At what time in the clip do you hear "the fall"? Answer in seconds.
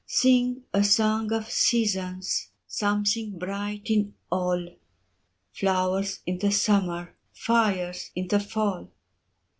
8.27-8.89